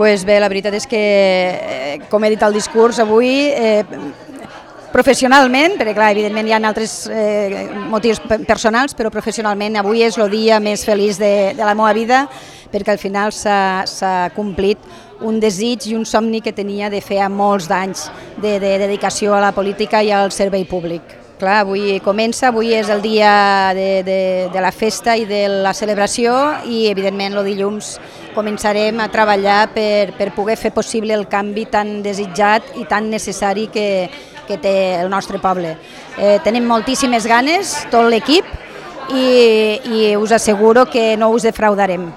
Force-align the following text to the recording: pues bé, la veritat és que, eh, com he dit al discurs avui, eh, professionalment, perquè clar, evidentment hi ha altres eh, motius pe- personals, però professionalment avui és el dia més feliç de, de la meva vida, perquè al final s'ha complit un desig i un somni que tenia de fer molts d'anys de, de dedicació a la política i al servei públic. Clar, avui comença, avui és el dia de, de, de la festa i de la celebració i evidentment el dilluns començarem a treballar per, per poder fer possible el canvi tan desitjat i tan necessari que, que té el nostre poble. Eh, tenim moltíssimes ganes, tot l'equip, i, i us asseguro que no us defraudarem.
pues 0.00 0.22
bé, 0.24 0.38
la 0.40 0.48
veritat 0.48 0.72
és 0.78 0.86
que, 0.88 0.96
eh, 0.96 1.98
com 2.08 2.24
he 2.24 2.30
dit 2.32 2.40
al 2.42 2.54
discurs 2.56 2.96
avui, 3.02 3.50
eh, 3.52 3.84
professionalment, 4.94 5.74
perquè 5.76 5.92
clar, 5.92 6.08
evidentment 6.14 6.48
hi 6.48 6.54
ha 6.56 6.60
altres 6.70 6.94
eh, 7.12 7.66
motius 7.92 8.22
pe- 8.24 8.38
personals, 8.48 8.96
però 8.96 9.10
professionalment 9.12 9.76
avui 9.76 10.00
és 10.06 10.16
el 10.16 10.32
dia 10.32 10.56
més 10.58 10.86
feliç 10.88 11.20
de, 11.20 11.52
de 11.52 11.68
la 11.68 11.76
meva 11.76 11.92
vida, 11.92 12.22
perquè 12.72 12.96
al 12.96 13.02
final 13.02 13.36
s'ha 13.36 14.30
complit 14.32 14.78
un 15.20 15.36
desig 15.38 15.90
i 15.90 15.94
un 16.00 16.08
somni 16.08 16.40
que 16.40 16.56
tenia 16.56 16.88
de 16.88 17.04
fer 17.04 17.20
molts 17.28 17.68
d'anys 17.68 18.08
de, 18.40 18.56
de 18.56 18.78
dedicació 18.86 19.36
a 19.36 19.44
la 19.44 19.52
política 19.52 20.00
i 20.00 20.16
al 20.16 20.32
servei 20.32 20.64
públic. 20.64 21.19
Clar, 21.40 21.62
avui 21.62 22.02
comença, 22.04 22.50
avui 22.50 22.74
és 22.76 22.90
el 22.92 23.00
dia 23.00 23.72
de, 23.72 24.02
de, 24.04 24.16
de 24.52 24.60
la 24.60 24.68
festa 24.76 25.14
i 25.16 25.22
de 25.24 25.46
la 25.64 25.72
celebració 25.72 26.34
i 26.68 26.82
evidentment 26.90 27.38
el 27.40 27.46
dilluns 27.48 27.94
començarem 28.34 29.00
a 29.00 29.06
treballar 29.08 29.70
per, 29.72 30.12
per 30.18 30.34
poder 30.36 30.58
fer 30.60 30.74
possible 30.76 31.16
el 31.16 31.24
canvi 31.32 31.64
tan 31.72 32.02
desitjat 32.04 32.74
i 32.76 32.84
tan 32.90 33.08
necessari 33.08 33.70
que, 33.72 33.88
que 34.44 34.60
té 34.60 34.74
el 35.00 35.08
nostre 35.08 35.40
poble. 35.40 35.78
Eh, 36.18 36.36
tenim 36.44 36.68
moltíssimes 36.68 37.24
ganes, 37.24 37.72
tot 37.88 38.10
l'equip, 38.12 38.44
i, 39.08 39.80
i 39.80 40.16
us 40.20 40.36
asseguro 40.36 40.84
que 40.92 41.16
no 41.16 41.30
us 41.32 41.48
defraudarem. 41.48 42.04